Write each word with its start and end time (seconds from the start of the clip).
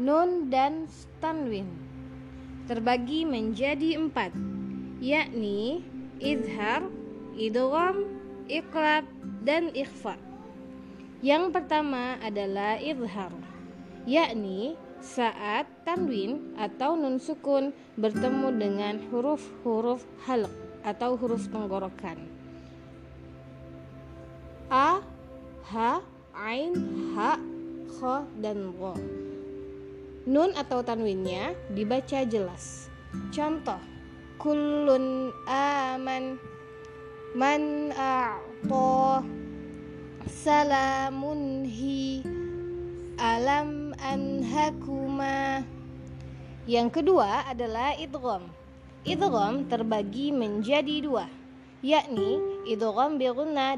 nun 0.00 0.48
dan 0.48 0.88
tanwin 1.20 1.68
terbagi 2.64 3.28
menjadi 3.28 4.00
empat 4.00 4.32
yakni 4.96 5.84
izhar, 6.16 6.88
idgham, 7.36 8.08
iqlab, 8.48 9.04
dan 9.44 9.68
ikhfa. 9.76 10.16
Yang 11.20 11.52
pertama 11.52 12.16
adalah 12.24 12.80
izhar, 12.80 13.28
yakni 14.08 14.72
saat 15.04 15.68
tanwin 15.84 16.56
atau 16.56 16.96
nun 16.96 17.20
sukun 17.20 17.76
bertemu 18.00 18.48
dengan 18.56 18.94
huruf-huruf 19.12 20.00
halq 20.24 20.52
atau 20.80 21.12
huruf 21.20 21.44
tenggorokan. 21.52 22.16
A, 24.72 25.04
H, 25.68 26.00
Ain, 26.32 26.72
H, 27.12 27.36
Kho, 28.00 28.24
dan 28.40 28.72
Ro. 28.80 28.96
Nun 30.30 30.54
atau 30.54 30.86
tanwinnya 30.86 31.58
dibaca 31.74 32.22
jelas. 32.22 32.86
Contoh, 33.34 33.82
kullun 34.38 35.34
aman 35.50 36.38
man 37.34 37.90
a'ta 37.90 39.26
salamun 40.30 41.66
hi 41.66 42.22
alam 43.18 43.90
anhakuma. 43.98 45.66
Yang 46.70 47.02
kedua 47.02 47.50
adalah 47.50 47.98
idgham. 47.98 48.46
Idgham 49.02 49.66
terbagi 49.66 50.30
menjadi 50.30 51.02
dua 51.02 51.26
yakni 51.80 52.36
idgham 52.68 53.16
bi 53.16 53.26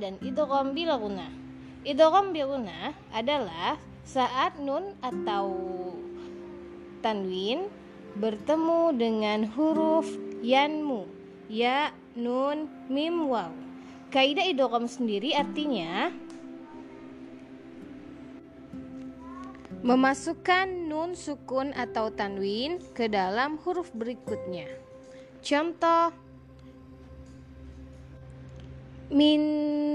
dan 0.00 0.16
idgham 0.24 0.72
bil 0.72 0.92
ghunnah 0.96 1.32
idgham 1.84 2.32
bi 2.32 2.40
adalah 3.12 3.76
saat 4.08 4.56
nun 4.56 4.96
atau 5.04 5.52
tanwin 7.00 7.68
bertemu 8.16 8.94
dengan 8.96 9.48
huruf 9.56 10.06
yanmu 10.44 11.04
ya 11.50 11.92
nun 12.16 12.70
mim 12.86 13.26
waw 13.28 13.50
kaidah 14.10 14.46
idgham 14.46 14.86
sendiri 14.90 15.34
artinya 15.36 16.10
memasukkan 19.80 20.68
nun 20.92 21.16
sukun 21.16 21.72
atau 21.72 22.12
tanwin 22.12 22.76
ke 22.92 23.08
dalam 23.08 23.56
huruf 23.64 23.88
berikutnya. 23.96 24.68
Contoh 25.40 26.12
min 29.08 29.40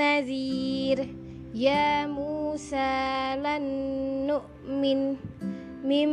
nazir 0.00 1.04
ya 1.52 2.08
Musa 2.08 3.36
lan 3.36 3.64
nu'min 4.24 5.20
mim 5.84 6.12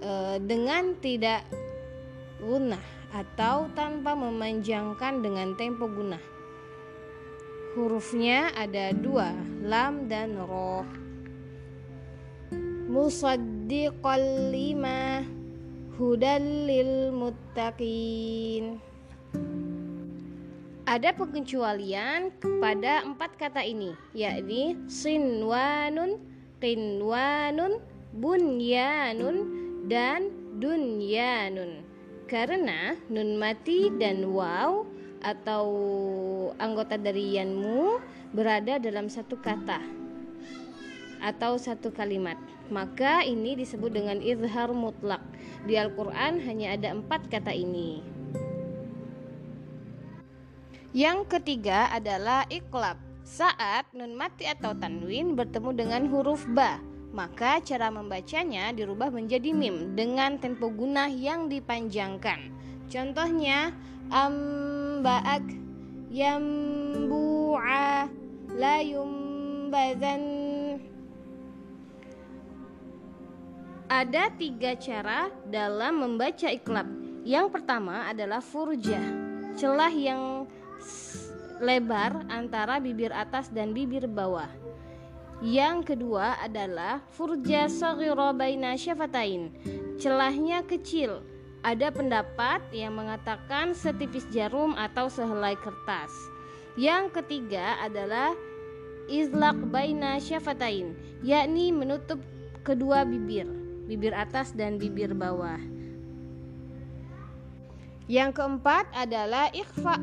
e, 0.00 0.42
dengan 0.42 0.96
tidak 0.98 1.46
guna 2.40 2.78
atau 3.14 3.70
tanpa 3.78 4.18
memanjangkan 4.18 5.22
dengan 5.22 5.54
tempo 5.54 5.86
guna. 5.86 6.18
Hurufnya 7.74 8.54
ada 8.54 8.94
dua, 8.94 9.34
lam 9.62 10.06
dan 10.06 10.38
roh. 10.38 10.86
Musaddiqal 12.90 14.54
lima 14.54 15.26
hudal 15.98 16.42
lil 16.66 17.10
muttaqin. 17.10 18.78
Ada 20.84 21.16
pengecualian 21.16 22.30
pada 22.60 23.02
empat 23.02 23.40
kata 23.40 23.64
ini, 23.64 23.96
yakni 24.12 24.78
sinwanun, 24.86 26.20
qinwanun, 26.60 27.80
bunyanun, 28.14 29.63
dan 29.88 30.32
dunyanun. 30.56 31.84
Karena 32.24 32.96
nun 33.12 33.36
mati 33.36 33.92
dan 34.00 34.24
waw 34.32 34.88
atau 35.20 35.66
anggota 36.56 36.96
dari 36.96 37.36
yanmu 37.36 38.00
berada 38.32 38.80
dalam 38.80 39.12
satu 39.12 39.36
kata 39.40 39.80
atau 41.20 41.56
satu 41.56 41.92
kalimat. 41.92 42.36
Maka 42.72 43.24
ini 43.24 43.56
disebut 43.60 43.92
dengan 43.92 44.20
izhar 44.24 44.72
mutlak. 44.72 45.20
Di 45.68 45.76
Al-Quran 45.76 46.40
hanya 46.44 46.76
ada 46.76 46.92
empat 46.96 47.28
kata 47.28 47.52
ini. 47.52 48.00
Yang 50.94 51.26
ketiga 51.28 51.92
adalah 51.92 52.48
iklab 52.48 52.96
saat 53.24 53.88
nun 53.96 54.14
mati 54.16 54.44
atau 54.44 54.76
tanwin 54.76 55.32
bertemu 55.32 55.70
dengan 55.74 56.02
huruf 56.12 56.44
ba 56.52 56.78
maka 57.14 57.62
cara 57.62 57.94
membacanya 57.94 58.74
dirubah 58.74 59.14
menjadi 59.14 59.54
mim 59.54 59.94
dengan 59.94 60.34
tempo 60.42 60.66
gunah 60.66 61.06
yang 61.06 61.46
dipanjangkan. 61.46 62.50
Contohnya 62.90 63.70
amba'ak 64.10 65.46
yambu'a 66.10 68.10
la 68.58 68.76
yumbazan 68.82 70.42
Ada 73.84 74.32
tiga 74.34 74.74
cara 74.74 75.30
dalam 75.46 76.02
membaca 76.02 76.50
iklab. 76.50 76.88
Yang 77.22 77.46
pertama 77.54 78.10
adalah 78.10 78.42
furjah, 78.42 79.06
celah 79.54 79.92
yang 79.92 80.50
lebar 81.62 82.26
antara 82.26 82.82
bibir 82.82 83.14
atas 83.14 83.54
dan 83.54 83.70
bibir 83.70 84.10
bawah. 84.10 84.63
Yang 85.44 85.92
kedua 85.92 86.40
adalah 86.40 87.04
furja 87.12 87.68
saghira 87.68 88.32
baina 88.32 88.80
syafatain. 88.80 89.52
Celahnya 90.00 90.64
kecil. 90.64 91.20
Ada 91.60 91.92
pendapat 91.92 92.64
yang 92.72 92.96
mengatakan 92.96 93.76
setipis 93.76 94.24
jarum 94.32 94.72
atau 94.72 95.12
sehelai 95.12 95.52
kertas. 95.60 96.08
Yang 96.80 97.20
ketiga 97.20 97.76
adalah 97.84 98.32
izlaq 99.04 99.68
baina 99.68 100.16
syafatain, 100.16 100.96
yakni 101.20 101.76
menutup 101.76 102.24
kedua 102.64 103.04
bibir, 103.04 103.44
bibir 103.84 104.16
atas 104.16 104.56
dan 104.56 104.80
bibir 104.80 105.12
bawah. 105.12 105.60
Yang 108.08 108.32
keempat 108.32 108.88
adalah 108.96 109.52
ikhfa, 109.52 110.00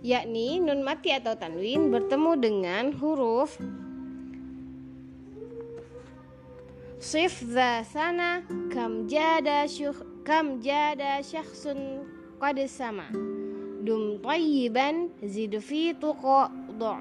yakni 0.00 0.56
nun 0.56 0.80
mati 0.80 1.12
atau 1.12 1.36
tanwin 1.36 1.92
bertemu 1.92 2.32
dengan 2.40 2.84
huruf 2.96 3.60
Sif 7.02 7.42
dha 7.50 7.82
sana 7.82 8.46
kam 8.70 9.10
jada 9.10 9.66
syukh 9.66 10.06
kam 10.22 10.62
jada 10.62 11.18
syakhsun 11.18 12.06
qad 12.38 12.54
sama 12.70 13.10
dum 13.82 14.22
tayyiban 14.22 15.10
zid 15.18 15.50
fi 15.58 15.98
tuqa 15.98 16.46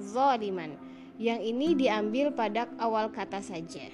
zaliman 0.00 0.80
yang 1.20 1.44
ini 1.44 1.76
diambil 1.76 2.32
pada 2.32 2.72
awal 2.80 3.12
kata 3.12 3.44
saja 3.44 3.84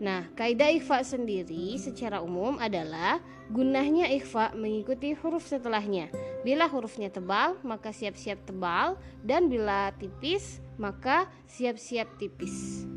Nah, 0.00 0.24
kaidah 0.32 0.72
ikhfa 0.72 1.04
sendiri 1.04 1.76
secara 1.76 2.24
umum 2.24 2.56
adalah 2.56 3.20
gunahnya 3.52 4.08
ikhfa 4.08 4.56
mengikuti 4.56 5.12
huruf 5.12 5.44
setelahnya. 5.44 6.08
Bila 6.40 6.64
hurufnya 6.72 7.12
tebal, 7.12 7.60
maka 7.60 7.92
siap-siap 7.92 8.48
tebal 8.48 8.96
dan 9.20 9.52
bila 9.52 9.92
tipis, 10.00 10.64
maka 10.80 11.28
siap-siap 11.44 12.16
tipis. 12.16 12.88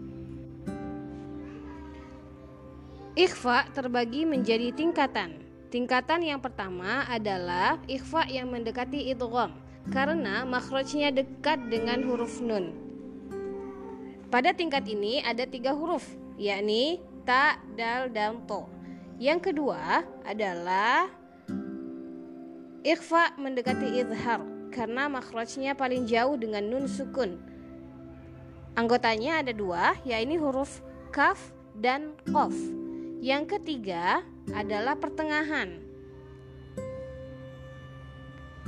Ikhfa 3.14 3.70
terbagi 3.78 4.26
menjadi 4.26 4.74
tingkatan. 4.74 5.38
Tingkatan 5.70 6.26
yang 6.26 6.42
pertama 6.42 7.06
adalah 7.06 7.78
ikhfa 7.86 8.26
yang 8.26 8.50
mendekati 8.50 9.14
idgham 9.14 9.54
karena 9.94 10.42
makhrajnya 10.42 11.14
dekat 11.14 11.62
dengan 11.70 12.02
huruf 12.10 12.42
nun. 12.42 12.74
Pada 14.34 14.50
tingkat 14.50 14.90
ini 14.90 15.22
ada 15.22 15.46
tiga 15.46 15.78
huruf, 15.78 16.02
yakni 16.42 17.06
ta, 17.22 17.62
dal, 17.78 18.10
dan 18.10 18.42
to. 18.50 18.66
Yang 19.22 19.54
kedua 19.54 20.02
adalah 20.26 21.06
ikhfa 22.82 23.38
mendekati 23.38 24.02
izhar 24.02 24.42
karena 24.74 25.06
makhrajnya 25.06 25.78
paling 25.78 26.10
jauh 26.10 26.34
dengan 26.34 26.66
nun 26.66 26.90
sukun. 26.90 27.38
Anggotanya 28.74 29.46
ada 29.46 29.54
dua, 29.54 29.94
yakni 30.02 30.42
huruf 30.42 30.82
kaf 31.14 31.54
dan 31.78 32.18
qaf. 32.34 32.82
Yang 33.24 33.56
ketiga 33.56 34.20
adalah 34.52 35.00
pertengahan. 35.00 35.80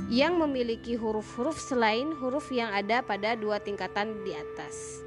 Yang 0.08 0.32
memiliki 0.40 0.96
huruf-huruf 0.96 1.60
selain 1.60 2.16
huruf 2.16 2.48
yang 2.48 2.72
ada 2.72 3.04
pada 3.04 3.36
dua 3.36 3.60
tingkatan 3.60 4.16
di 4.24 4.32
atas. 4.32 5.04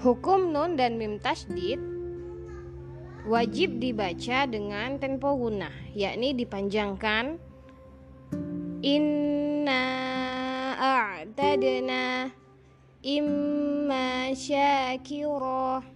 Hukum 0.00 0.56
nun 0.56 0.80
dan 0.80 0.96
mim 0.96 1.20
tasdid 1.20 1.76
wajib 3.28 3.76
dibaca 3.76 4.48
dengan 4.48 4.96
tempo 4.96 5.36
guna, 5.36 5.68
yakni 5.92 6.32
dipanjangkan. 6.32 7.36
Inna 8.80 9.84
a'tadna 10.80 12.32
imma 13.04 14.32
syakirah 14.32 15.95